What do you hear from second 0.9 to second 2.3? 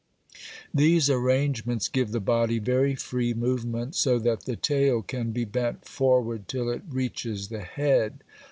arrangements give the